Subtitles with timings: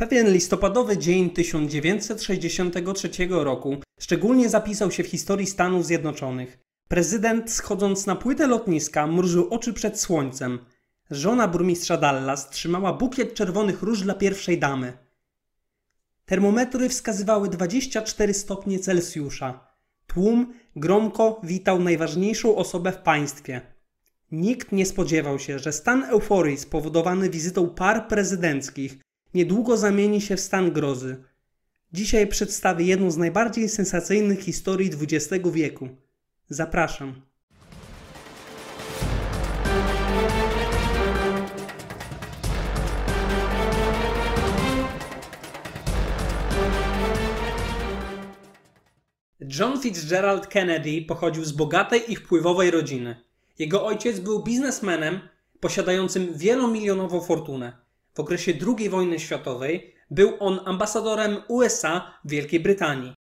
[0.00, 6.58] Pewien listopadowy dzień 1963 roku szczególnie zapisał się w historii Stanów Zjednoczonych.
[6.88, 10.58] Prezydent, schodząc na płytę lotniska, mrużył oczy przed słońcem.
[11.10, 14.92] Żona burmistrza Dallas trzymała bukiet czerwonych róż dla pierwszej damy.
[16.24, 19.66] Termometry wskazywały 24 stopnie Celsjusza.
[20.06, 23.60] Tłum gromko witał najważniejszą osobę w państwie.
[24.32, 28.98] Nikt nie spodziewał się, że stan euforii spowodowany wizytą par prezydenckich
[29.34, 31.24] niedługo zamieni się w stan grozy.
[31.92, 35.88] Dzisiaj przedstawię jedną z najbardziej sensacyjnych historii XX wieku.
[36.48, 37.22] Zapraszam.
[49.58, 53.16] John Fitzgerald Kennedy pochodził z bogatej i wpływowej rodziny.
[53.58, 55.20] Jego ojciec był biznesmenem
[55.60, 57.87] posiadającym wielomilionową fortunę.
[58.18, 63.14] W okresie II wojny światowej był on ambasadorem USA w Wielkiej Brytanii.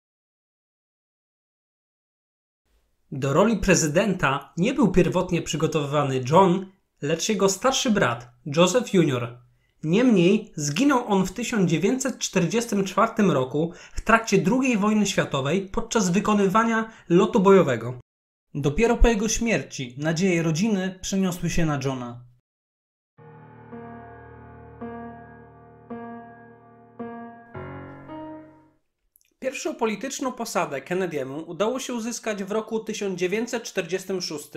[3.12, 9.38] Do roli prezydenta nie był pierwotnie przygotowywany John, lecz jego starszy brat, Joseph Jr.
[9.84, 18.00] Niemniej zginął on w 1944 roku w trakcie II wojny światowej podczas wykonywania lotu bojowego.
[18.54, 22.33] Dopiero po jego śmierci nadzieje rodziny przeniosły się na Johna.
[29.44, 34.48] Pierwszą polityczną posadę Kennedy'emu udało się uzyskać w roku 1946,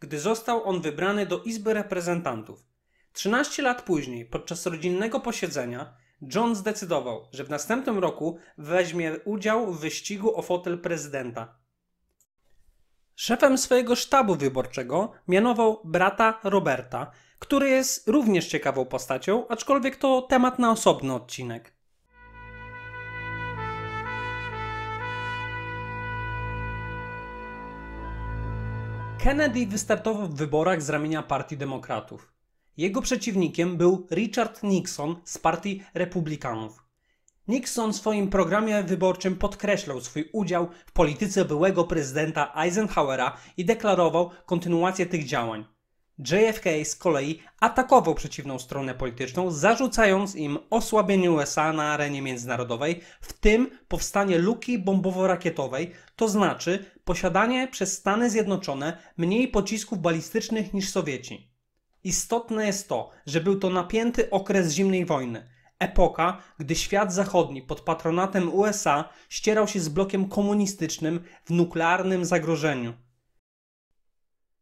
[0.00, 2.66] gdy został on wybrany do Izby Reprezentantów.
[3.12, 5.94] 13 lat później, podczas rodzinnego posiedzenia,
[6.34, 11.56] John zdecydował, że w następnym roku weźmie udział w wyścigu o fotel prezydenta.
[13.14, 20.58] Szefem swojego sztabu wyborczego mianował brata Roberta, który jest również ciekawą postacią, aczkolwiek to temat
[20.58, 21.75] na osobny odcinek.
[29.26, 32.32] Kennedy wystartował w wyborach z ramienia Partii Demokratów.
[32.76, 36.84] Jego przeciwnikiem był Richard Nixon z Partii Republikanów.
[37.48, 44.30] Nixon w swoim programie wyborczym podkreślał swój udział w polityce byłego prezydenta Eisenhowera i deklarował
[44.46, 45.64] kontynuację tych działań.
[46.18, 53.32] JFK z kolei atakował przeciwną stronę polityczną, zarzucając im osłabienie USA na arenie międzynarodowej, w
[53.32, 61.50] tym powstanie luki bombowo-rakietowej, to znaczy posiadanie przez Stany Zjednoczone mniej pocisków balistycznych niż Sowieci.
[62.04, 67.80] Istotne jest to, że był to napięty okres zimnej wojny, epoka, gdy świat zachodni pod
[67.80, 73.05] patronatem USA ścierał się z blokiem komunistycznym w nuklearnym zagrożeniu.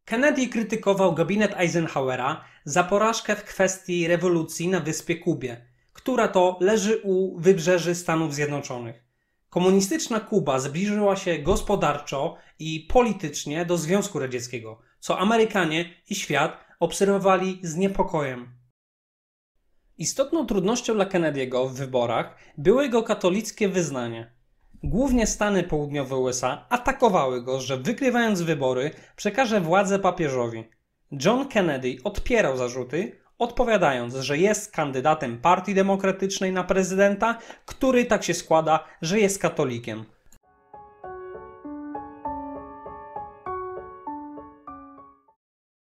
[0.04, 7.00] Kennedy krytykował gabinet Eisenhowera za porażkę w kwestii rewolucji na wyspie Kubie, która to leży
[7.04, 9.04] u wybrzeży Stanów Zjednoczonych.
[9.50, 17.60] Komunistyczna Kuba zbliżyła się gospodarczo i politycznie do Związku Radzieckiego, co Amerykanie i świat obserwowali
[17.62, 18.59] z niepokojem.
[19.98, 24.34] Istotną trudnością dla Kennedy'ego w wyborach było jego katolickie wyznanie.
[24.87, 30.65] Głównie Stany Południowe USA atakowały go, że wygrywając wybory przekaże władzę papieżowi.
[31.25, 38.34] John Kennedy odpierał zarzuty, odpowiadając, że jest kandydatem Partii Demokratycznej na prezydenta, który tak się
[38.34, 40.05] składa, że jest katolikiem.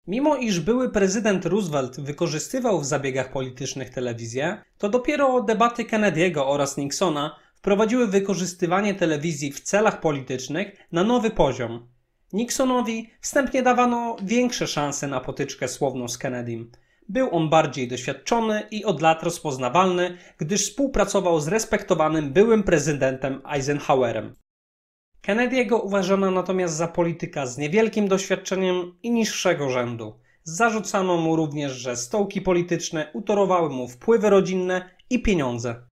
[0.06, 6.76] Mimo iż były prezydent Roosevelt wykorzystywał w zabiegach politycznych telewizję, to dopiero debaty Kennedy'ego oraz
[6.76, 11.88] Nixona wprowadziły wykorzystywanie telewizji w celach politycznych na nowy poziom.
[12.32, 16.70] Nixonowi wstępnie dawano większe szanse na potyczkę słowną z Kennedym.
[17.08, 24.34] Był on bardziej doświadczony i od lat rozpoznawalny, gdyż współpracował z respektowanym byłym prezydentem Eisenhowerem.
[25.22, 30.18] Kennedy'ego uważano natomiast za polityka z niewielkim doświadczeniem i niższego rzędu.
[30.42, 35.93] Zarzucano mu również, że stołki polityczne utorowały mu wpływy rodzinne i pieniądze.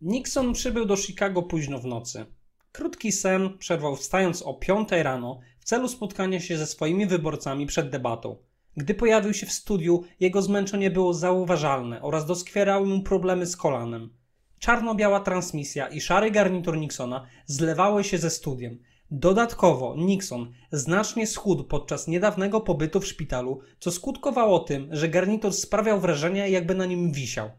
[0.00, 2.26] Nixon przybył do Chicago późno w nocy.
[2.72, 7.90] Krótki sen przerwał wstając o 5 rano w celu spotkania się ze swoimi wyborcami przed
[7.90, 8.36] debatą.
[8.76, 14.10] Gdy pojawił się w studiu, jego zmęczenie było zauważalne oraz doskwierały mu problemy z kolanem.
[14.58, 18.78] Czarno-biała transmisja i szary garnitur Nixona zlewały się ze studiem.
[19.10, 26.00] Dodatkowo Nixon znacznie schudł podczas niedawnego pobytu w szpitalu, co skutkowało tym, że garnitur sprawiał
[26.00, 27.50] wrażenie, jakby na nim wisiał.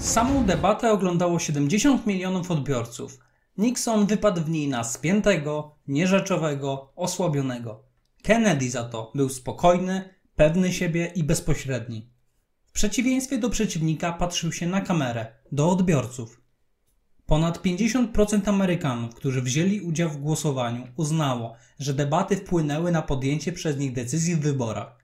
[0.00, 3.18] Samą debatę oglądało 70 milionów odbiorców.
[3.58, 7.82] Nixon wypadł w niej na spiętego, nierzeczowego, osłabionego.
[8.22, 12.10] Kennedy za to był spokojny, pewny siebie i bezpośredni.
[12.66, 16.40] W przeciwieństwie do przeciwnika patrzył się na kamerę, do odbiorców.
[17.26, 23.76] Ponad 50% Amerykanów, którzy wzięli udział w głosowaniu, uznało, że debaty wpłynęły na podjęcie przez
[23.76, 24.99] nich decyzji w wyborach.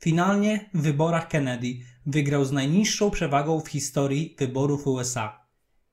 [0.00, 1.68] Finalnie w wyborach Kennedy
[2.06, 5.46] wygrał z najniższą przewagą w historii wyborów USA.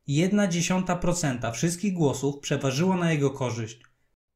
[0.09, 3.79] 1,1% wszystkich głosów przeważyło na jego korzyść.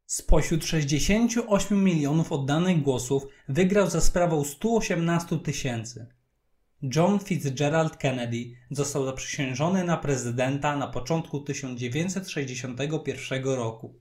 [0.05, 6.07] Spośród 68 milionów oddanych głosów wygrał za sprawą 118 tysięcy.
[6.95, 8.37] John Fitzgerald Kennedy
[8.71, 13.98] został zaprzysiężony na prezydenta na początku 1961 roku.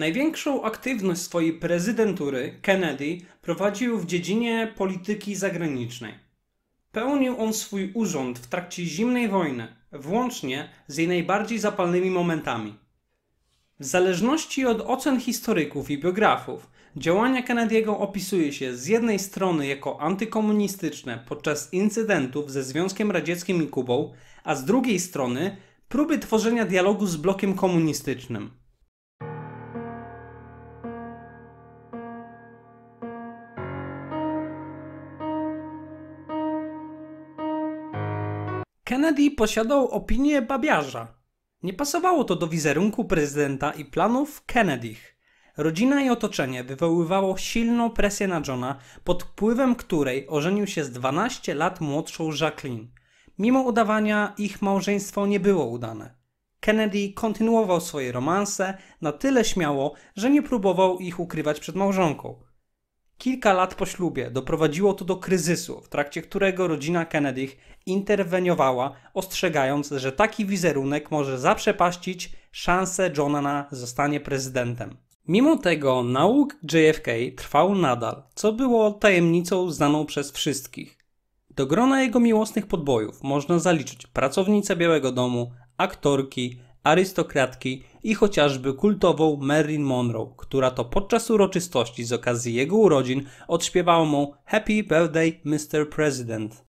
[0.00, 6.14] Największą aktywność swojej prezydentury Kennedy prowadził w dziedzinie polityki zagranicznej.
[6.92, 12.74] Pełnił on swój urząd w trakcie zimnej wojny, włącznie z jej najbardziej zapalnymi momentami.
[13.80, 20.00] W zależności od ocen historyków i biografów, działania Kennedy'ego opisuje się z jednej strony jako
[20.00, 24.12] antykomunistyczne podczas incydentów ze Związkiem Radzieckim i Kubą,
[24.44, 25.56] a z drugiej strony
[25.88, 28.59] próby tworzenia dialogu z blokiem komunistycznym.
[39.10, 41.14] Kennedy posiadał opinię babiarza.
[41.62, 45.16] Nie pasowało to do wizerunku prezydenta i planów Kennedych.
[45.56, 51.54] Rodzina i otoczenie wywoływało silną presję na Johna, pod wpływem której ożenił się z 12
[51.54, 52.88] lat młodszą Jacqueline.
[53.38, 56.14] Mimo udawania, ich małżeństwo nie było udane.
[56.60, 62.40] Kennedy kontynuował swoje romanse na tyle śmiało, że nie próbował ich ukrywać przed małżonką.
[63.20, 67.48] Kilka lat po ślubie doprowadziło to do kryzysu, w trakcie którego rodzina Kennedy
[67.86, 74.96] interweniowała, ostrzegając, że taki wizerunek może zaprzepaścić szansę Johna na zostanie prezydentem.
[75.28, 77.06] Mimo tego nauk JFK
[77.36, 80.98] trwał nadal, co było tajemnicą znaną przez wszystkich.
[81.50, 89.36] Do grona jego miłosnych podbojów można zaliczyć pracownicę Białego Domu, aktorki, arystokratki i chociażby kultową
[89.36, 95.90] Marilyn Monroe, która to podczas uroczystości z okazji jego urodzin odśpiewała mu Happy Birthday Mr.
[95.90, 96.64] President.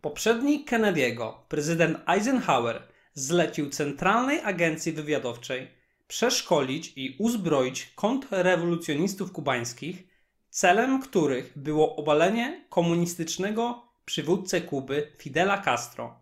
[0.00, 2.82] Poprzednik Kennedy'ego, prezydent Eisenhower,
[3.14, 5.68] zlecił Centralnej Agencji Wywiadowczej
[6.06, 10.13] przeszkolić i uzbroić kontrrewolucjonistów kubańskich,
[10.54, 16.20] celem których było obalenie komunistycznego przywódcę Kuby Fidela Castro.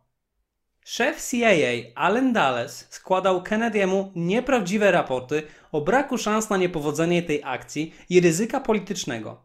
[0.85, 5.43] Szef CIA Allen Dulles składał Kennedy'emu nieprawdziwe raporty
[5.73, 9.43] o braku szans na niepowodzenie tej akcji i ryzyka politycznego.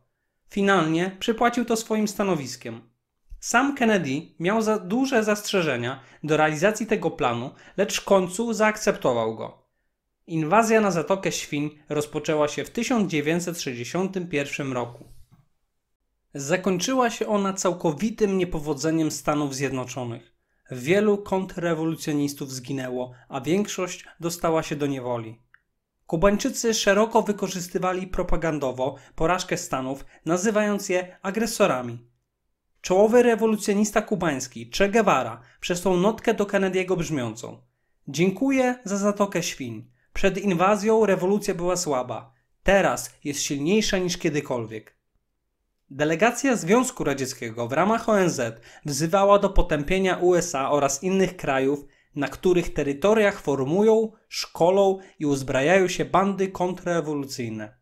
[0.50, 2.82] Finalnie przypłacił to swoim stanowiskiem.
[3.40, 9.67] Sam Kennedy miał za duże zastrzeżenia do realizacji tego planu, lecz w końcu zaakceptował go.
[10.28, 15.06] Inwazja na Zatokę Świń rozpoczęła się w 1961 roku.
[16.34, 20.36] Zakończyła się ona całkowitym niepowodzeniem Stanów Zjednoczonych.
[20.72, 25.42] Wielu kontrrewolucjonistów zginęło, a większość dostała się do niewoli.
[26.06, 32.08] Kubańczycy szeroko wykorzystywali propagandowo porażkę Stanów, nazywając je agresorami.
[32.82, 37.62] Czołowy rewolucjonista kubański Che Guevara przesłał notkę do Kennedy'ego brzmiącą:
[38.08, 39.97] Dziękuję za Zatokę Świń.
[40.18, 42.34] Przed inwazją rewolucja była słaba.
[42.64, 44.98] Teraz jest silniejsza niż kiedykolwiek.
[45.90, 48.42] Delegacja Związku Radzieckiego w ramach ONZ
[48.86, 56.06] wzywała do potępienia USA oraz innych krajów, na których terytoriach formują, szkolą i uzbrajają się
[56.06, 57.78] bandy kontrrewolucyjne.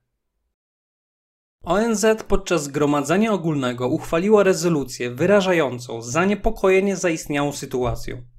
[1.64, 8.35] ONZ podczas zgromadzenia ogólnego uchwaliła rezolucję wyrażającą zaniepokojenie zaistniałą sytuacją.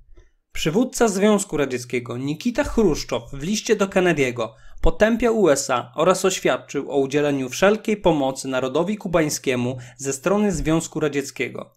[0.56, 4.48] Przywódca Związku Radzieckiego Nikita Chruszczow w liście do Kennedy'ego
[4.80, 11.72] potępiał USA oraz oświadczył o udzieleniu wszelkiej pomocy narodowi kubańskiemu ze strony Związku Radzieckiego.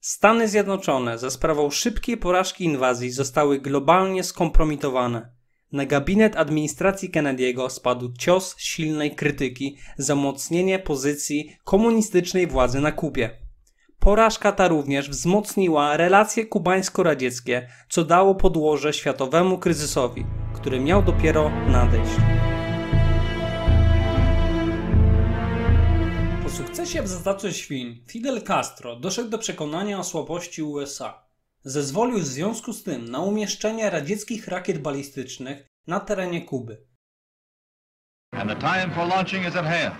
[0.00, 5.30] Stany Zjednoczone za sprawą szybkiej porażki inwazji zostały globalnie skompromitowane.
[5.72, 13.45] Na gabinet administracji Kennedy'ego spadł cios silnej krytyki za umocnienie pozycji komunistycznej władzy na Kubie.
[14.06, 22.12] Porażka ta również wzmocniła relacje kubańsko-radzieckie, co dało podłoże światowemu kryzysowi, który miał dopiero nadejść.
[26.42, 31.24] Po sukcesie w Zatoce Świń Fidel Castro doszedł do przekonania o słabości USA.
[31.64, 36.86] Zezwolił w związku z tym na umieszczenie radzieckich rakiet balistycznych na terenie Kuby.
[38.32, 39.94] and the time for launching is at hand.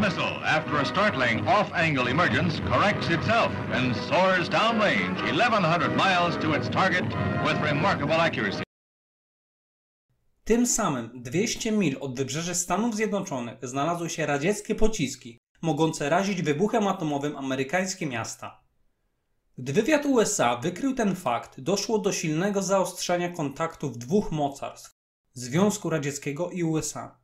[0.00, 6.68] Missile, after a startling off-angle emergence, corrects itself and soars downrange 1,100 miles to its
[6.68, 7.04] target
[7.44, 8.62] with remarkable accuracy.
[10.44, 16.86] Tym samym 200 mil od wybrzeży Stanów Zjednoczonych znalazły się radzieckie pociski, mogące razić wybuchem
[16.86, 18.60] atomowym amerykańskie miasta.
[19.58, 24.90] Gdy wywiad USA wykrył ten fakt, doszło do silnego zaostrzenia kontaktów dwóch mocarstw
[25.32, 27.17] Związku Radzieckiego i USA.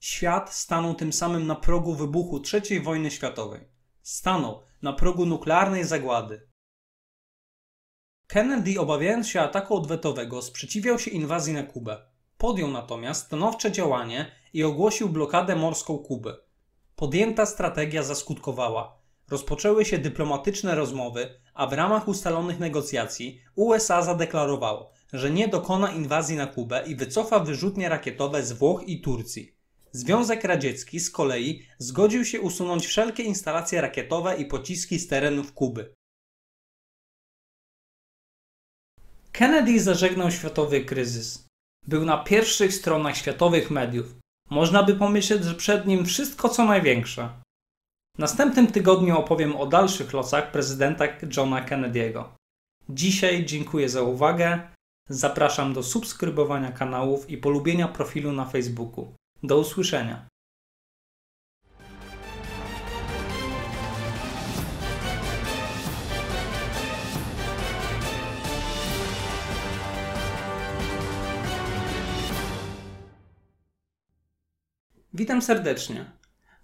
[0.00, 3.68] Świat stanął tym samym na progu wybuchu III wojny światowej.
[4.02, 6.48] Stanął na progu nuklearnej zagłady.
[8.26, 12.10] Kennedy, obawiając się ataku odwetowego, sprzeciwiał się inwazji na Kubę.
[12.38, 16.36] Podjął natomiast stanowcze działanie i ogłosił blokadę morską Kuby.
[16.96, 18.98] Podjęta strategia zaskutkowała.
[19.30, 26.36] Rozpoczęły się dyplomatyczne rozmowy, a w ramach ustalonych negocjacji USA zadeklarowało, że nie dokona inwazji
[26.36, 29.57] na Kubę i wycofa wyrzutnie rakietowe z Włoch i Turcji.
[29.92, 35.94] Związek Radziecki z kolei zgodził się usunąć wszelkie instalacje rakietowe i pociski z terenów Kuby.
[39.32, 41.46] Kennedy zażegnał światowy kryzys.
[41.86, 44.14] Był na pierwszych stronach światowych mediów.
[44.50, 47.28] Można by pomyśleć, że przed nim wszystko co największe.
[48.16, 51.04] W następnym tygodniu opowiem o dalszych losach prezydenta
[51.36, 52.24] Johna Kennedy'ego.
[52.88, 54.60] Dzisiaj dziękuję za uwagę.
[55.08, 59.14] Zapraszam do subskrybowania kanałów i polubienia profilu na Facebooku.
[59.42, 60.28] Do usłyszenia.
[75.14, 76.04] Witam serdecznie.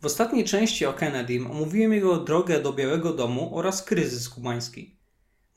[0.01, 4.97] W ostatniej części o Kennedym omówiłem jego drogę do Białego Domu oraz kryzys kubański.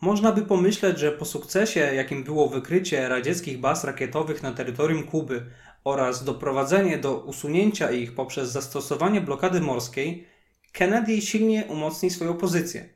[0.02, 5.46] Można by pomyśleć, że po sukcesie, jakim było wykrycie radzieckich baz rakietowych na terytorium Kuby
[5.88, 10.28] oraz doprowadzenie do usunięcia ich poprzez zastosowanie blokady morskiej,
[10.72, 12.90] Kennedy silnie umocni swoją pozycję.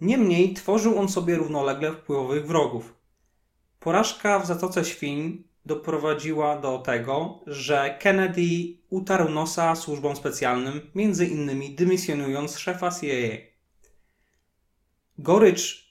[0.00, 2.94] Niemniej tworzył on sobie równolegle wpływowych wrogów.
[3.80, 8.42] Porażka w Zatoce Świń doprowadziła do tego, że Kennedy
[8.90, 13.36] utarł nosa służbom specjalnym, między innymi dymisjonując szefa CIA.
[15.18, 15.84] Gorycz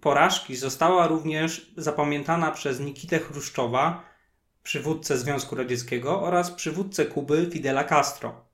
[0.00, 4.15] porażki została również zapamiętana przez Nikitę Chruszczowa,
[4.66, 8.44] przywódcę Związku Radzieckiego oraz przywódcę Kuby Fidela Castro.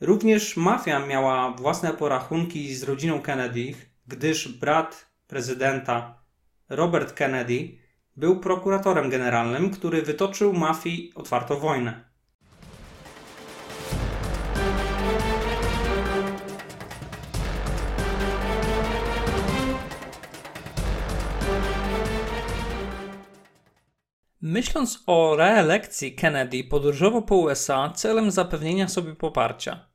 [0.00, 3.74] Również mafia miała własne porachunki z rodziną Kennedy,
[4.06, 6.22] gdyż brat prezydenta
[6.68, 7.78] Robert Kennedy
[8.16, 12.05] był prokuratorem generalnym, który wytoczył mafii otwarto wojnę.
[24.42, 29.86] Myśląc o reelekcji Kennedy, podróżował po USA celem zapewnienia sobie poparcia.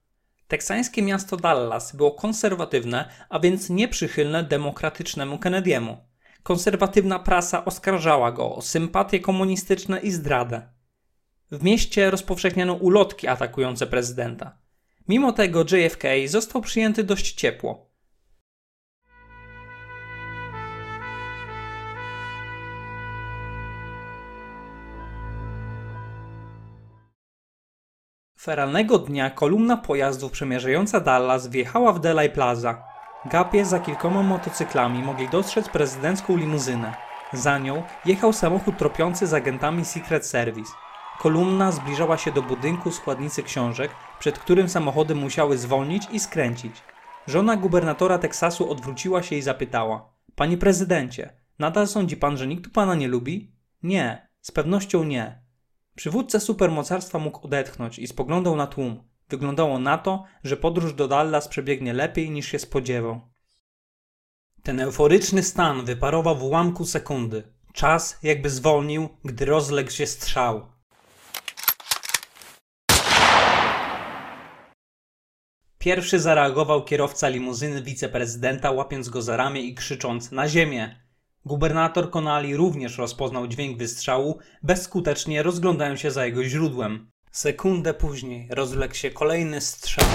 [0.47, 5.97] Teksańskie miasto Dallas było konserwatywne, a więc nieprzychylne demokratycznemu Kennedy'emu.
[6.43, 10.69] Konserwatywna prasa oskarżała go o sympatie komunistyczne i zdradę.
[11.51, 14.57] W mieście rozpowszechniano ulotki atakujące prezydenta.
[15.07, 17.90] Mimo tego JFK został przyjęty dość ciepło.
[28.41, 32.83] Feralnego dnia kolumna pojazdów przemierzająca Dallas wjechała w Delay Plaza.
[33.25, 36.93] Gapie za kilkoma motocyklami mogli dostrzec prezydencką limuzynę.
[37.33, 40.71] Za nią jechał samochód tropiący z agentami Secret Service.
[41.19, 46.75] Kolumna zbliżała się do budynku składnicy książek, przed którym samochody musiały zwolnić i skręcić.
[47.27, 52.69] Żona gubernatora Teksasu odwróciła się i zapytała: Panie prezydencie, nadal sądzi pan, że nikt tu
[52.69, 53.55] pana nie lubi?
[53.83, 55.41] Nie, z pewnością nie.
[55.95, 59.03] Przywódca supermocarstwa mógł odetchnąć i spoglądał na tłum.
[59.29, 63.21] Wyglądało na to, że podróż do Dallas przebiegnie lepiej niż się spodziewał.
[64.63, 67.43] Ten euforyczny stan wyparował w ułamku sekundy.
[67.73, 70.71] Czas jakby zwolnił, gdy rozległ się strzał.
[75.77, 81.01] Pierwszy zareagował kierowca limuzyny wiceprezydenta, łapiąc go za ramię i krzycząc na ziemię.
[81.45, 87.11] Gubernator Konali również rozpoznał dźwięk wystrzału, bezskutecznie rozglądając się za jego źródłem.
[87.31, 90.05] Sekundę później rozległ się kolejny strzał.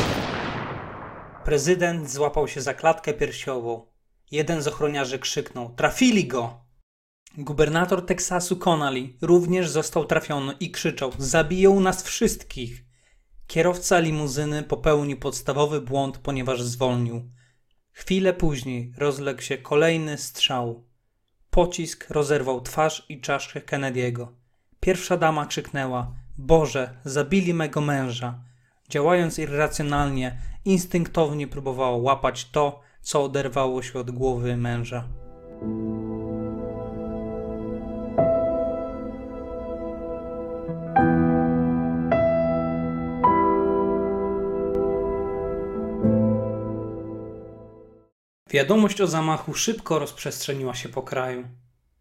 [1.45, 3.87] Prezydent złapał się za klatkę piersiową.
[4.31, 6.61] Jeden z ochroniarzy krzyknął: Trafili go!
[7.39, 12.85] Gubernator Teksasu Connally również został trafiony i krzyczał: Zabiją nas wszystkich!
[13.47, 17.31] Kierowca limuzyny popełnił podstawowy błąd, ponieważ zwolnił.
[17.93, 20.86] Chwilę później rozległ się kolejny strzał.
[21.57, 24.27] Pocisk rozerwał twarz i czaszkę Kennedy'ego.
[24.81, 28.39] Pierwsza dama krzyknęła: Boże, zabili mego męża.
[28.89, 35.09] Działając irracjonalnie, instynktownie próbowała łapać to, co oderwało się od głowy męża.
[48.57, 51.49] Wiadomość o zamachu szybko rozprzestrzeniła się po kraju.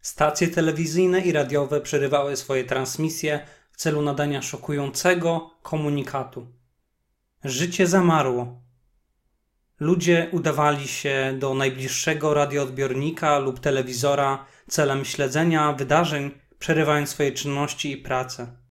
[0.01, 6.47] Stacje telewizyjne i radiowe przerywały swoje transmisje w celu nadania szokującego komunikatu.
[7.43, 8.61] Życie zamarło.
[9.79, 17.97] Ludzie udawali się do najbliższego radioodbiornika lub telewizora celem śledzenia wydarzeń, przerywając swoje czynności i
[17.97, 18.64] pracę.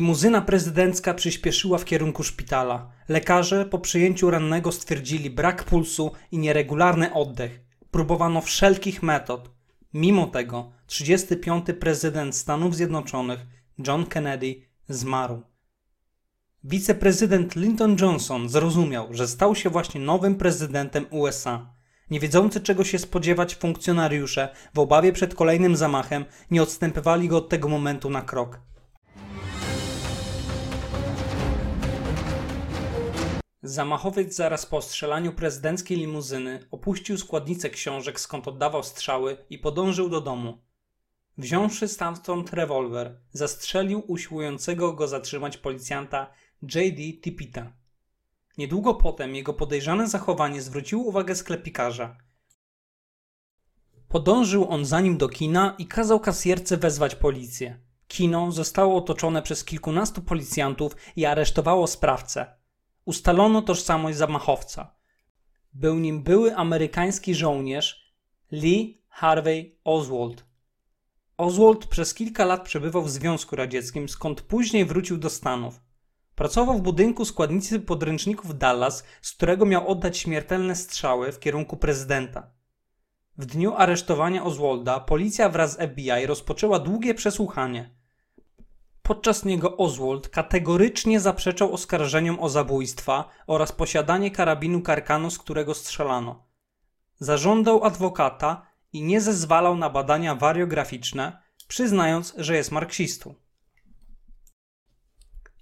[0.00, 2.90] Limuzyna prezydencka przyspieszyła w kierunku szpitala.
[3.08, 7.60] Lekarze po przyjęciu rannego stwierdzili brak pulsu i nieregularny oddech.
[7.90, 9.50] Próbowano wszelkich metod.
[9.94, 11.66] Mimo tego 35.
[11.80, 13.40] prezydent Stanów Zjednoczonych
[13.86, 14.54] John Kennedy
[14.88, 15.42] zmarł.
[16.64, 21.74] Wiceprezydent Lyndon Johnson zrozumiał, że stał się właśnie nowym prezydentem USA.
[22.10, 27.48] Nie wiedzący czego się spodziewać funkcjonariusze w obawie przed kolejnym zamachem nie odstępywali go od
[27.48, 28.69] tego momentu na krok.
[33.62, 40.20] Zamachowiec zaraz po strzelaniu prezydenckiej limuzyny opuścił składnicę książek, skąd oddawał strzały i podążył do
[40.20, 40.58] domu.
[41.38, 46.30] Wziąwszy stamtąd rewolwer, zastrzelił usiłującego go zatrzymać policjanta
[46.62, 47.02] J.D.
[47.22, 47.72] Tipita.
[48.58, 52.16] Niedługo potem jego podejrzane zachowanie zwróciło uwagę sklepikarza.
[54.08, 57.78] Podążył on za nim do kina i kazał kasjerce wezwać policję.
[58.08, 62.59] Kino zostało otoczone przez kilkunastu policjantów i aresztowało sprawcę.
[63.10, 64.94] Ustalono tożsamość zamachowca.
[65.72, 68.14] Był nim były amerykański żołnierz
[68.52, 70.44] Lee Harvey Oswald.
[71.36, 75.80] Oswald przez kilka lat przebywał w Związku Radzieckim, skąd później wrócił do Stanów.
[76.34, 82.50] Pracował w budynku składnicy podręczników Dallas, z którego miał oddać śmiertelne strzały w kierunku prezydenta.
[83.38, 87.99] W dniu aresztowania Oswalda policja wraz z FBI rozpoczęła długie przesłuchanie.
[89.10, 96.46] Podczas niego Oswald kategorycznie zaprzeczał oskarżeniom o zabójstwa oraz posiadanie karabinu Karkanu, z którego strzelano.
[97.18, 103.34] Zażądał adwokata i nie zezwalał na badania wariograficzne, przyznając, że jest marksistą.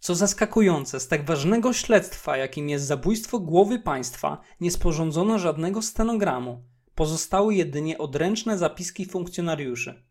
[0.01, 6.65] Co zaskakujące, z tak ważnego śledztwa, jakim jest zabójstwo głowy państwa, nie sporządzono żadnego stenogramu.
[6.95, 10.08] Pozostały jedynie odręczne zapiski funkcjonariuszy.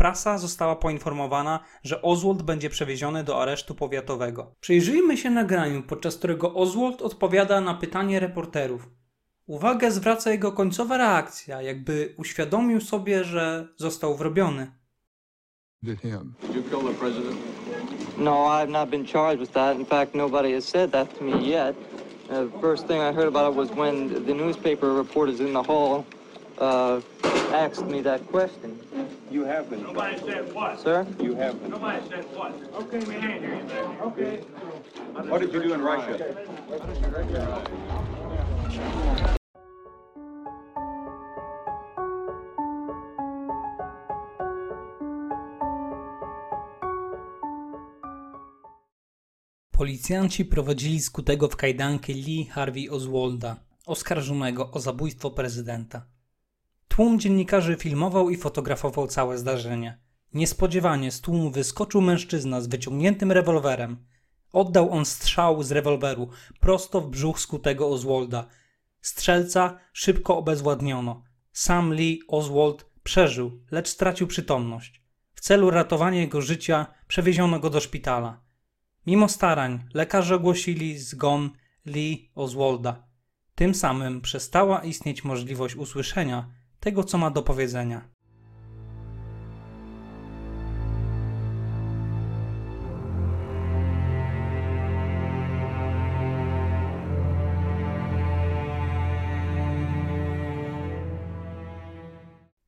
[0.00, 4.54] Prasa została poinformowana, że Oswald będzie przewieziony do aresztu powiatowego.
[4.60, 8.88] Przyjrzyjmy się nagraniu, podczas którego Oswald odpowiada na pytanie reporterów.
[9.46, 14.72] Uwagę zwraca jego końcowa reakcja, jakby uświadomił sobie, że został wrobiony.
[15.82, 16.34] Did him.
[16.42, 17.36] Did you kill the president?
[18.18, 19.78] No, I've not been charged with that.
[19.78, 21.76] In fact, nobody has said that to me yet.
[22.30, 26.04] Uh, first thing I heard about it was when the newspaper reporters in the hall
[26.60, 27.00] uh,
[27.52, 28.78] asked me that question.
[29.30, 29.82] You have been.
[29.82, 30.80] Nobody said what.
[30.80, 31.06] Sir?
[31.20, 31.70] You have been.
[31.70, 32.52] Nobody said what.
[32.82, 34.36] Okay, we can't hear you Okay.
[35.30, 36.18] What did you do in Russia?
[49.72, 56.02] Policjanci prowadzili skutego w kajdanki Lee Harvey Oswalda, oskarżonego o zabójstwo prezydenta.
[56.90, 59.98] Tłum dziennikarzy filmował i fotografował całe zdarzenie.
[60.34, 64.06] Niespodziewanie z tłumu wyskoczył mężczyzna z wyciągniętym rewolwerem.
[64.52, 66.28] Oddał on strzał z rewolweru
[66.60, 68.46] prosto w brzuch skutego Oswalda.
[69.00, 71.22] Strzelca szybko obezwładniono.
[71.52, 75.02] Sam Lee Oswald przeżył, lecz stracił przytomność.
[75.34, 78.40] W celu ratowania jego życia przewieziono go do szpitala.
[79.06, 81.50] Mimo starań lekarze ogłosili zgon
[81.86, 83.08] Lee Oswalda.
[83.54, 88.08] Tym samym przestała istnieć możliwość usłyszenia tego, co ma do powiedzenia.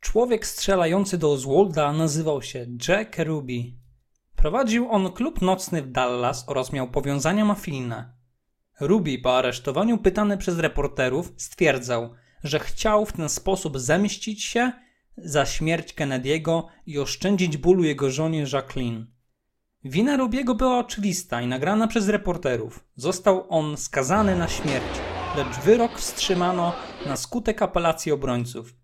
[0.00, 3.62] Człowiek strzelający do Oswalda nazywał się Jack Ruby.
[4.36, 8.14] Prowadził on klub nocny w Dallas oraz miał powiązania mafijne.
[8.80, 12.14] Ruby po aresztowaniu pytany przez reporterów stwierdzał,
[12.44, 14.72] że chciał w ten sposób zemścić się
[15.16, 19.06] za śmierć Kennedy'ego i oszczędzić bólu jego żonie Jacqueline.
[19.84, 22.84] Wina Rubiego była oczywista i nagrana przez reporterów.
[22.96, 25.00] Został on skazany na śmierć,
[25.36, 26.72] lecz wyrok wstrzymano
[27.06, 28.74] na skutek apelacji obrońców.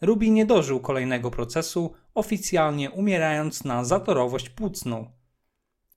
[0.00, 5.19] Rubi nie dożył kolejnego procesu, oficjalnie umierając na zatorowość płucną.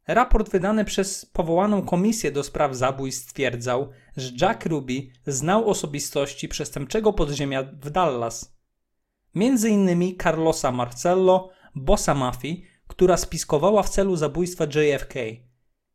[0.07, 4.93] Raport wydany przez powołaną komisję do spraw zabójstw stwierdzał, że Jack Ruby
[5.27, 8.55] znał osobistości przestępczego podziemia w Dallas.
[9.35, 15.13] Między innymi Carlosa Marcello, bossa mafii, która spiskowała w celu zabójstwa JFK.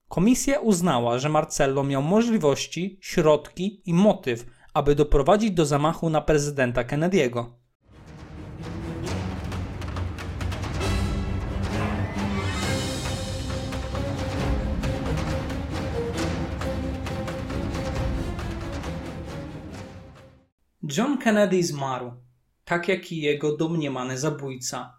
[0.09, 6.85] Komisja uznała, że Marcello miał możliwości, środki i motyw, aby doprowadzić do zamachu na prezydenta
[6.85, 7.58] Kennedy'ego.
[20.97, 22.13] John Kennedy zmarł,
[22.65, 24.99] tak jak i jego domniemany zabójca.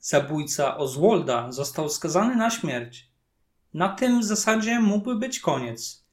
[0.00, 3.10] Zabójca Oswalda został skazany na śmierć.
[3.74, 6.06] Na tym w zasadzie mógłby być koniec,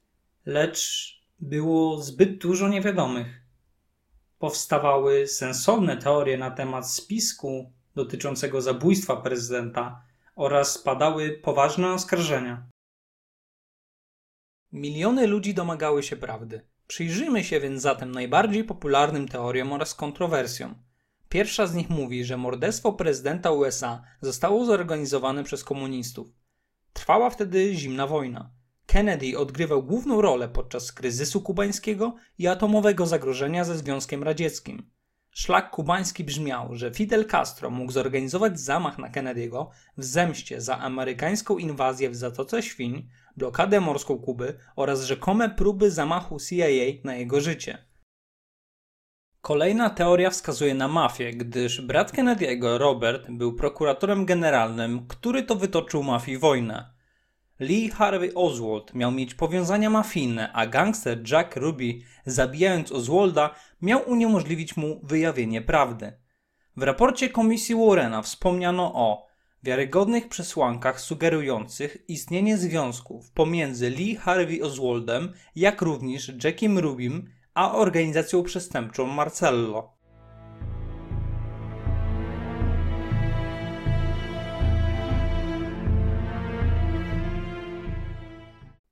[0.46, 3.42] lecz było zbyt dużo niewiadomych.
[4.38, 10.02] Powstawały sensowne teorie na temat spisku dotyczącego zabójstwa prezydenta
[10.36, 12.68] oraz padały poważne oskarżenia.
[14.72, 16.71] Miliony ludzi domagały się prawdy.
[16.92, 20.74] Przyjrzyjmy się więc zatem najbardziej popularnym teoriom oraz kontrowersjom.
[21.28, 26.28] Pierwsza z nich mówi, że morderstwo prezydenta USA zostało zorganizowane przez komunistów.
[26.92, 28.50] Trwała wtedy zimna wojna.
[28.86, 34.90] Kennedy odgrywał główną rolę podczas kryzysu kubańskiego i atomowego zagrożenia ze Związkiem Radzieckim.
[35.30, 41.58] Szlak kubański brzmiał, że Fidel Castro mógł zorganizować zamach na Kennedy'ego w zemście za amerykańską
[41.58, 47.78] inwazję w Zatoce Świń, blokadę morską Kuby oraz rzekome próby zamachu CIA na jego życie.
[49.40, 56.02] Kolejna teoria wskazuje na mafię, gdyż brat Kennedy'ego, Robert, był prokuratorem generalnym, który to wytoczył
[56.02, 56.92] mafii wojnę.
[57.60, 64.76] Lee Harvey Oswald miał mieć powiązania mafijne, a gangster Jack Ruby, zabijając Oswalda, miał uniemożliwić
[64.76, 66.12] mu wyjawienie prawdy.
[66.76, 69.26] W raporcie komisji Warrena wspomniano o
[69.62, 78.42] wiarygodnych przesłankach sugerujących istnienie związków pomiędzy Lee Harvey Oswaldem, jak również Jackiem Rubim, a organizacją
[78.42, 79.92] przestępczą Marcello.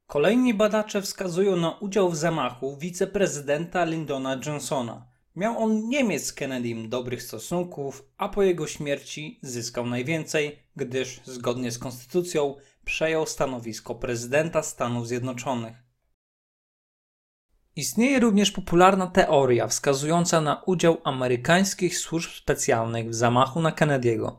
[0.07, 5.10] Kolejni badacze wskazują na udział w zamachu wiceprezydenta Lyndona Johnsona.
[5.37, 11.21] Miał on nie mieć z Kennedym dobrych stosunków, a po jego śmierci zyskał najwięcej, gdyż
[11.25, 15.77] zgodnie z konstytucją przejął stanowisko prezydenta Stanów Zjednoczonych.
[17.77, 24.37] Istnieje również popularna teoria wskazująca na udział amerykańskich służb specjalnych w zamachu na Kennedy'ego.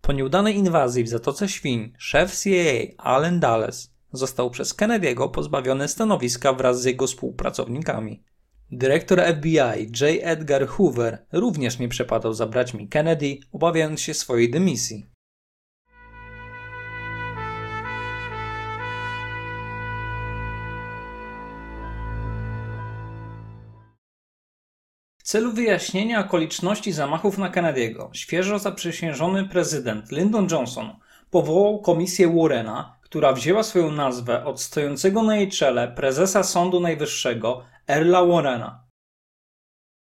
[0.00, 6.52] Po nieudanej inwazji w Zatoce Świń szef CIA Allen Dulles został przez Kennedy'ego pozbawiony stanowiska
[6.52, 8.22] wraz z jego współpracownikami.
[8.70, 10.20] Dyrektor FBI J.
[10.22, 15.06] Edgar Hoover również nie przepadał za braćmi Kennedy, obawiając się swojej dymisji.
[25.18, 30.90] W celu wyjaśnienia okoliczności zamachów na Kennedy'ego, świeżo zaprzysiężony prezydent Lyndon Johnson
[31.30, 37.62] powołał komisję Warrena, która wzięła swoją nazwę od stojącego na jej czele prezesa Sądu Najwyższego
[37.88, 38.84] Erla Warrena.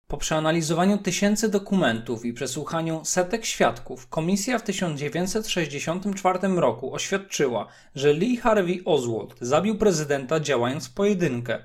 [0.06, 8.36] Po przeanalizowaniu tysięcy dokumentów i przesłuchaniu setek świadków, komisja w 1964 roku oświadczyła, że Lee
[8.36, 11.64] Harvey Oswald zabił prezydenta działając w pojedynkę.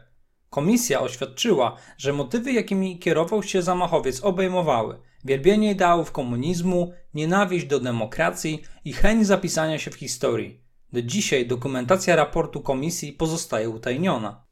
[0.50, 8.64] Komisja oświadczyła, że motywy, jakimi kierował się zamachowiec, obejmowały wielbienie ideałów komunizmu, nienawiść do demokracji
[8.86, 10.65] i chęć zapisania się w historii.
[10.96, 14.46] Do dzisiaj dokumentacja raportu komisji pozostaje utajniona.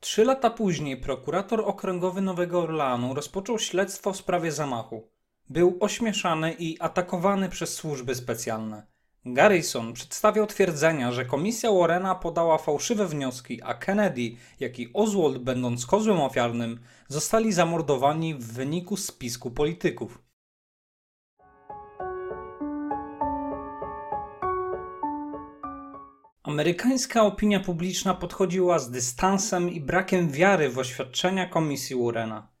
[0.00, 5.10] Trzy lata później prokurator okręgowy Nowego Orleanu rozpoczął śledztwo w sprawie zamachu.
[5.50, 8.95] Był ośmieszany i atakowany przez służby specjalne.
[9.28, 15.86] Garrison przedstawiał twierdzenia, że komisja Warrena podała fałszywe wnioski, a Kennedy, jak i Oswald, będąc
[15.86, 20.22] kozłem ofiarnym, zostali zamordowani w wyniku spisku polityków.
[26.42, 32.55] Amerykańska opinia publiczna podchodziła z dystansem i brakiem wiary w oświadczenia komisji Warrena.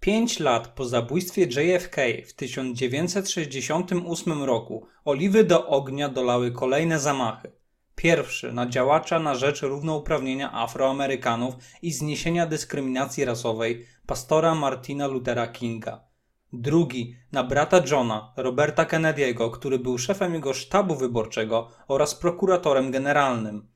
[0.00, 7.52] Pięć lat po zabójstwie JFK w 1968 roku oliwy do ognia dolały kolejne zamachy.
[7.94, 16.04] Pierwszy na działacza na rzecz równouprawnienia Afroamerykanów i zniesienia dyskryminacji rasowej pastora Martina Luthera Kinga.
[16.52, 23.68] Drugi na brata Johna, Roberta Kennedy'ego, który był szefem jego sztabu wyborczego oraz prokuratorem generalnym.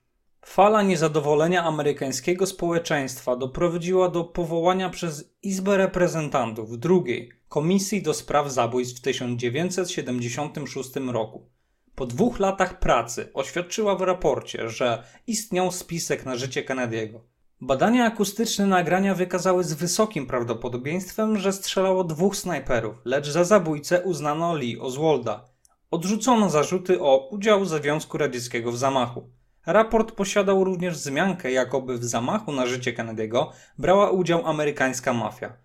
[0.45, 8.99] Fala niezadowolenia amerykańskiego społeczeństwa doprowadziła do powołania przez Izbę Reprezentantów drugiej Komisji do Spraw Zabójstw
[8.99, 11.51] w 1976 roku.
[11.95, 17.19] Po dwóch latach pracy oświadczyła w raporcie, że istniał spisek na życie Kennedy'ego.
[17.61, 24.57] Badania akustyczne nagrania wykazały z wysokim prawdopodobieństwem, że strzelało dwóch snajperów, lecz za zabójcę uznano
[24.57, 25.45] Lee Oswalda.
[25.91, 29.42] Odrzucono zarzuty o udział Związku Radzieckiego w zamachu.
[29.67, 33.47] Raport posiadał również wzmiankę, jakoby w zamachu na życie Kennedy'ego
[33.79, 35.57] brała udział amerykańska mafia.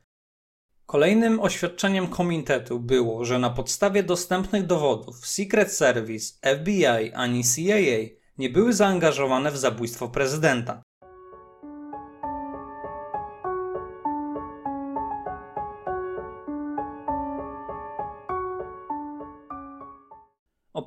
[0.85, 8.49] Kolejnym oświadczeniem komitetu było, że na podstawie dostępnych dowodów Secret Service, FBI ani CIA nie
[8.49, 10.83] były zaangażowane w zabójstwo prezydenta.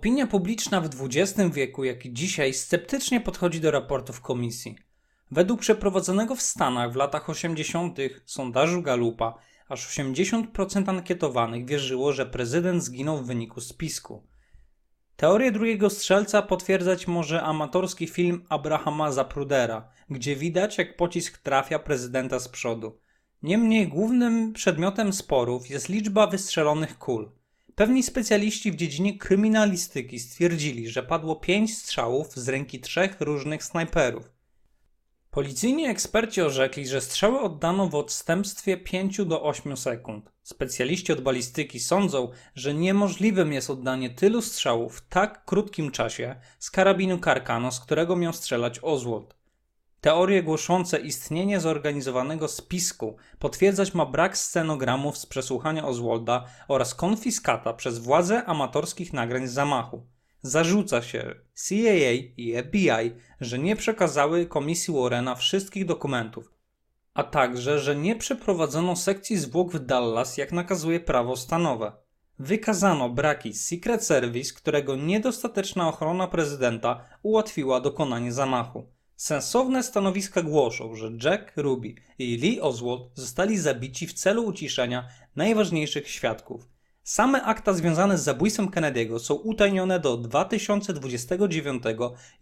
[0.01, 4.77] Opinia publiczna w XX wieku, jak i dzisiaj, sceptycznie podchodzi do raportów komisji.
[5.31, 7.99] Według przeprowadzonego w Stanach w latach 80.
[8.25, 9.35] sondażu Galupa,
[9.69, 14.27] aż 80% ankietowanych wierzyło, że prezydent zginął w wyniku spisku.
[15.17, 22.39] Teorię drugiego strzelca potwierdzać może amatorski film Abrahama Zaprudera, gdzie widać jak pocisk trafia prezydenta
[22.39, 22.99] z przodu.
[23.43, 27.40] Niemniej głównym przedmiotem sporów jest liczba wystrzelonych kul.
[27.75, 34.33] Pewni specjaliści w dziedzinie kryminalistyki stwierdzili, że padło pięć strzałów z ręki trzech różnych snajperów.
[35.31, 40.33] Policyjni eksperci orzekli, że strzały oddano w odstępstwie 5 do 8 sekund.
[40.43, 46.71] Specjaliści od balistyki sądzą, że niemożliwym jest oddanie tylu strzałów w tak krótkim czasie z
[46.71, 49.40] karabinu Karkano, z którego miał strzelać Oswald.
[50.01, 57.99] Teorie głoszące istnienie zorganizowanego spisku potwierdzać ma brak scenogramów z przesłuchania Oswalda oraz konfiskata przez
[57.99, 60.07] władze amatorskich nagrań z zamachu.
[60.43, 61.35] Zarzuca się
[61.67, 66.51] CIA i FBI, że nie przekazały komisji Warrena wszystkich dokumentów,
[67.15, 71.93] a także, że nie przeprowadzono sekcji zwłok w Dallas, jak nakazuje prawo stanowe.
[72.39, 79.00] Wykazano braki Secret Service, którego niedostateczna ochrona prezydenta ułatwiła dokonanie zamachu.
[79.21, 86.09] Sensowne stanowiska głoszą, że Jack Ruby i Lee Oswald zostali zabici w celu uciszenia najważniejszych
[86.09, 86.69] świadków.
[87.03, 91.83] Same akta związane z zabójstwem Kennedy'ego są utajnione do 2029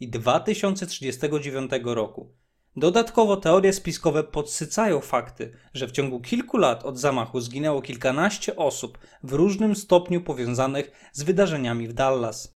[0.01, 2.33] i 2039 roku.
[2.77, 8.99] Dodatkowo teorie spiskowe podsycają fakty, że w ciągu kilku lat od zamachu zginęło kilkanaście osób
[9.23, 12.58] w różnym stopniu powiązanych z wydarzeniami w Dallas.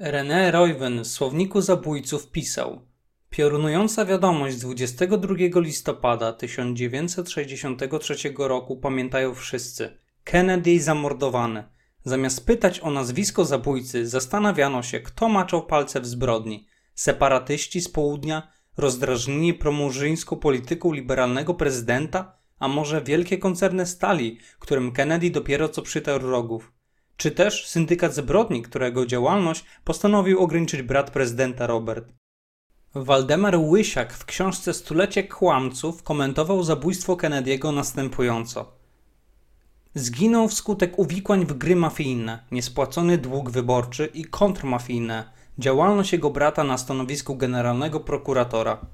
[0.00, 2.80] René Royven w słowniku zabójców pisał
[3.30, 9.98] Piorunująca wiadomość z 22 listopada 1963 roku pamiętają wszyscy.
[10.24, 11.64] Kennedy zamordowany.
[12.04, 16.66] Zamiast pytać o nazwisko zabójcy, zastanawiano się, kto maczał palce w zbrodni.
[16.94, 25.30] Separatyści z południa, rozdrażnieni promurzyńską polityką liberalnego prezydenta, a może wielkie koncerny stali, którym Kennedy
[25.30, 26.75] dopiero co przytarł rogów
[27.16, 32.12] czy też syndykat zbrodni, którego działalność postanowił ograniczyć brat prezydenta Robert.
[32.94, 38.72] Waldemar Łysiak w książce Stulecie Kłamców komentował zabójstwo Kennedy'ego następująco.
[39.94, 46.78] Zginął wskutek uwikłań w gry mafijne, niespłacony dług wyborczy i kontrmafijne, działalność jego brata na
[46.78, 48.86] stanowisku generalnego prokuratora.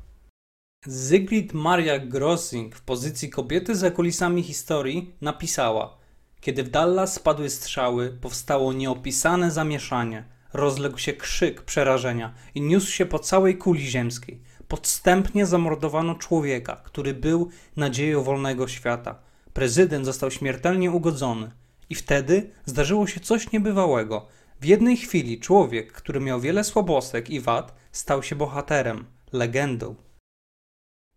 [0.87, 5.97] Zygrid Maria Grossing w pozycji kobiety za kulisami historii napisała–
[6.43, 10.25] kiedy w Dallas spadły strzały, powstało nieopisane zamieszanie.
[10.53, 14.43] Rozległ się krzyk przerażenia i niósł się po całej kuli ziemskiej.
[14.69, 19.19] Podstępnie zamordowano człowieka, który był nadzieją wolnego świata.
[19.53, 21.51] Prezydent został śmiertelnie ugodzony.
[21.91, 24.27] I wtedy zdarzyło się coś niebywałego.
[24.61, 29.95] W jednej chwili człowiek, który miał wiele słabostek i wad, stał się bohaterem, legendą.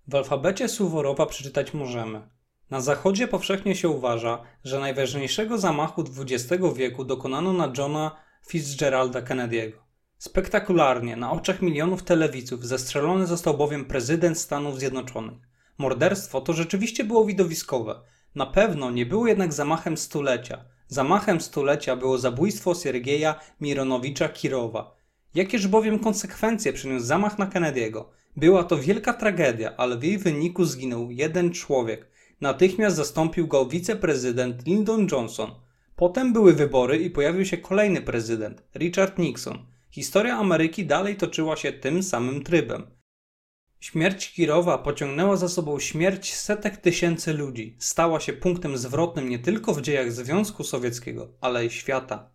[0.08, 2.35] W alfabecie Suworowa przeczytać możemy
[2.70, 8.12] na Zachodzie powszechnie się uważa, że najważniejszego zamachu XX wieku dokonano na Johna
[8.48, 9.86] Fitzgeralda Kennedy'ego.
[10.18, 15.38] Spektakularnie, na oczach milionów telewidzów, zestrzelony został bowiem prezydent Stanów Zjednoczonych.
[15.78, 18.02] Morderstwo to rzeczywiście było widowiskowe.
[18.36, 20.66] Na pewno nie było jednak zamachem stulecia.
[20.88, 24.96] Zamachem stulecia było zabójstwo Siergieja Mironowicza Kirowa.
[25.36, 28.04] Jakież bowiem konsekwencje przyniósł zamach na Kennedy'ego?
[28.38, 32.15] Była to wielka tragedia, ale w jej wyniku zginął jeden człowiek.
[32.46, 35.52] Natychmiast zastąpił go wiceprezydent Lyndon Johnson.
[35.96, 39.66] Potem były wybory i pojawił się kolejny prezydent, Richard Nixon.
[39.92, 42.88] Historia Ameryki dalej toczyła się tym samym trybem.
[43.80, 47.76] Śmierć Kirowa pociągnęła za sobą śmierć setek tysięcy ludzi.
[47.80, 52.35] Stała się punktem zwrotnym nie tylko w dziejach Związku Sowieckiego, ale i świata.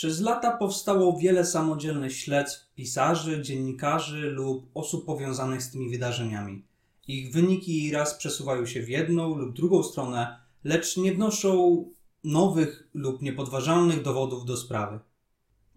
[0.00, 6.64] Przez lata powstało wiele samodzielnych śledztw pisarzy, dziennikarzy lub osób powiązanych z tymi wydarzeniami.
[7.08, 11.84] Ich wyniki raz przesuwają się w jedną lub drugą stronę, lecz nie wnoszą
[12.24, 14.98] nowych lub niepodważalnych dowodów do sprawy.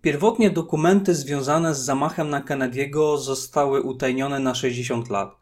[0.02, 5.36] Pierwotnie dokumenty związane z zamachem na Kennedy'ego zostały utajnione na 60 lat.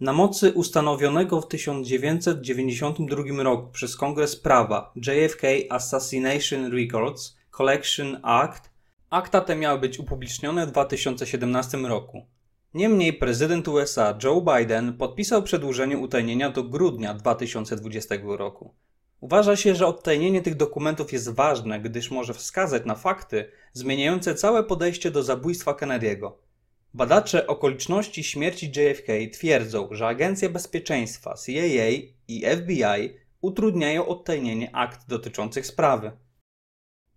[0.00, 8.70] Na mocy ustanowionego w 1992 roku przez Kongres Prawa JFK Assassination Records Collection Act
[9.10, 12.26] akta te miały być upublicznione w 2017 roku.
[12.74, 18.74] Niemniej prezydent USA Joe Biden podpisał przedłużenie utajnienia do grudnia 2020 roku.
[19.20, 24.64] Uważa się, że odtajnienie tych dokumentów jest ważne, gdyż może wskazać na fakty zmieniające całe
[24.64, 26.32] podejście do zabójstwa Kennedy'ego.
[26.94, 31.88] Badacze okoliczności śmierci JFK twierdzą, że Agencja Bezpieczeństwa CIA
[32.28, 36.12] i FBI utrudniają odtajnienie akt dotyczących sprawy.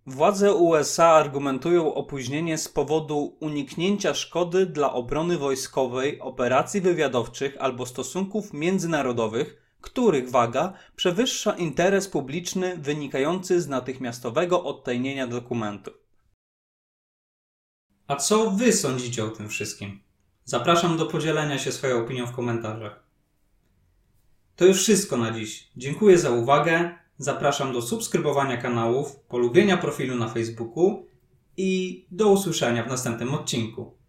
[0.06, 8.52] Władze USA argumentują opóźnienie z powodu uniknięcia szkody dla obrony wojskowej, operacji wywiadowczych albo stosunków
[8.52, 15.90] międzynarodowych, których waga przewyższa interes publiczny wynikający z natychmiastowego odtajnienia dokumentu.
[18.06, 20.00] A co wy sądzicie o tym wszystkim?
[20.44, 23.04] Zapraszam do podzielenia się swoją opinią w komentarzach.
[24.56, 25.70] To już wszystko na dziś.
[25.76, 27.03] Dziękuję za uwagę.
[27.18, 31.06] Zapraszam do subskrybowania kanałów, polubienia profilu na Facebooku
[31.56, 34.03] i do usłyszenia w następnym odcinku.